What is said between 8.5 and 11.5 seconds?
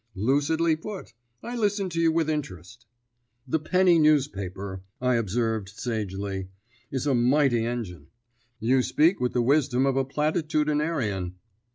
"You speak with the wisdom of a platitudinarian."